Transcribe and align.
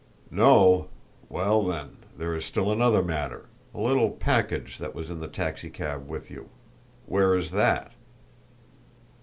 "No! 0.31 0.87
Well, 1.29 1.61
then, 1.63 1.97
there 2.17 2.33
is 2.35 2.43
still 2.43 2.71
another 2.71 3.03
matter 3.03 3.45
a 3.71 3.79
little 3.79 4.09
package 4.09 4.79
that 4.79 4.95
was 4.95 5.11
in 5.11 5.19
the 5.19 5.27
taxicab 5.27 6.09
with 6.09 6.31
you. 6.31 6.49
Where 7.05 7.35
is 7.35 7.51
that?" 7.51 7.91